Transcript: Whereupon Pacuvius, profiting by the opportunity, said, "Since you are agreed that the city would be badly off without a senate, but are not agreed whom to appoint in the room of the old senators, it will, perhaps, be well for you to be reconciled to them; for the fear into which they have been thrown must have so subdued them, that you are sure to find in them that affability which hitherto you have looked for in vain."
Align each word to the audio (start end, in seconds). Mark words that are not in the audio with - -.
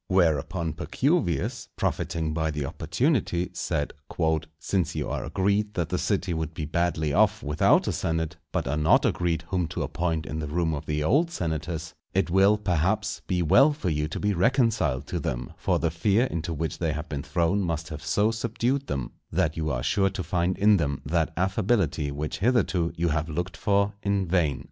Whereupon 0.07 0.73
Pacuvius, 0.73 1.67
profiting 1.75 2.33
by 2.33 2.49
the 2.49 2.65
opportunity, 2.65 3.51
said, 3.53 3.93
"Since 4.57 4.95
you 4.95 5.07
are 5.11 5.23
agreed 5.23 5.75
that 5.75 5.89
the 5.89 5.99
city 5.99 6.33
would 6.33 6.55
be 6.55 6.65
badly 6.65 7.13
off 7.13 7.43
without 7.43 7.87
a 7.87 7.91
senate, 7.91 8.37
but 8.51 8.67
are 8.67 8.75
not 8.77 9.05
agreed 9.05 9.43
whom 9.49 9.67
to 9.67 9.83
appoint 9.83 10.25
in 10.25 10.39
the 10.39 10.47
room 10.47 10.73
of 10.73 10.87
the 10.87 11.03
old 11.03 11.29
senators, 11.29 11.93
it 12.15 12.31
will, 12.31 12.57
perhaps, 12.57 13.21
be 13.27 13.43
well 13.43 13.73
for 13.73 13.89
you 13.91 14.07
to 14.07 14.19
be 14.19 14.33
reconciled 14.33 15.05
to 15.05 15.19
them; 15.19 15.53
for 15.55 15.77
the 15.77 15.91
fear 15.91 16.25
into 16.25 16.51
which 16.51 16.79
they 16.79 16.93
have 16.93 17.07
been 17.07 17.21
thrown 17.21 17.61
must 17.61 17.89
have 17.89 18.03
so 18.03 18.31
subdued 18.31 18.87
them, 18.87 19.11
that 19.31 19.55
you 19.55 19.69
are 19.69 19.83
sure 19.83 20.09
to 20.09 20.23
find 20.23 20.57
in 20.57 20.77
them 20.77 20.99
that 21.05 21.31
affability 21.37 22.09
which 22.09 22.39
hitherto 22.39 22.91
you 22.97 23.09
have 23.09 23.29
looked 23.29 23.55
for 23.55 23.93
in 24.01 24.25
vain." 24.27 24.59